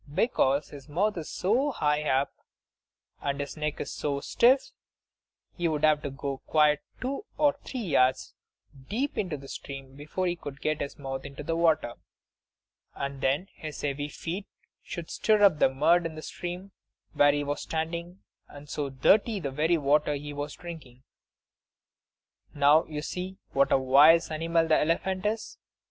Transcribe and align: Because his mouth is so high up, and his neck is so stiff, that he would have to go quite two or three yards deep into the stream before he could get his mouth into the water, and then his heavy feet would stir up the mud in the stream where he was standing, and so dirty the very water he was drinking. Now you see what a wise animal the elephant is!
Because 0.11 0.69
his 0.69 0.89
mouth 0.89 1.15
is 1.17 1.29
so 1.29 1.69
high 1.69 2.09
up, 2.09 2.33
and 3.21 3.39
his 3.39 3.55
neck 3.55 3.79
is 3.79 3.91
so 3.91 4.19
stiff, 4.19 4.59
that 4.71 4.73
he 5.53 5.67
would 5.67 5.83
have 5.83 6.01
to 6.01 6.09
go 6.09 6.39
quite 6.47 6.79
two 6.99 7.23
or 7.37 7.53
three 7.63 7.81
yards 7.81 8.33
deep 8.89 9.15
into 9.15 9.37
the 9.37 9.47
stream 9.47 9.95
before 9.95 10.25
he 10.25 10.35
could 10.35 10.59
get 10.59 10.81
his 10.81 10.97
mouth 10.97 11.23
into 11.23 11.43
the 11.43 11.55
water, 11.55 11.93
and 12.95 13.21
then 13.21 13.47
his 13.53 13.79
heavy 13.81 14.09
feet 14.09 14.47
would 14.97 15.11
stir 15.11 15.43
up 15.43 15.59
the 15.59 15.69
mud 15.69 16.07
in 16.07 16.15
the 16.15 16.23
stream 16.23 16.71
where 17.13 17.31
he 17.31 17.43
was 17.43 17.61
standing, 17.61 18.23
and 18.47 18.69
so 18.71 18.89
dirty 18.89 19.39
the 19.39 19.51
very 19.51 19.77
water 19.77 20.15
he 20.15 20.33
was 20.33 20.55
drinking. 20.55 21.03
Now 22.55 22.85
you 22.85 23.03
see 23.03 23.37
what 23.51 23.71
a 23.71 23.77
wise 23.77 24.31
animal 24.31 24.67
the 24.67 24.79
elephant 24.79 25.27
is! 25.27 25.59